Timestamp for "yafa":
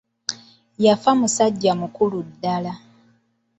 0.85-1.11